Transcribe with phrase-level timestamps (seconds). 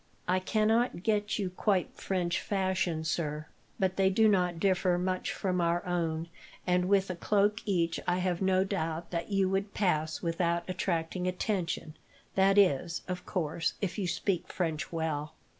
[0.27, 3.45] "I cannot get you quite French fashion, sir,
[3.79, 6.27] but they do not differ much from our own;
[6.65, 11.27] and with a cloak each, I have no doubt that you would pass without attracting
[11.27, 11.93] attention
[12.33, 15.33] that is, of course, if you speak French well."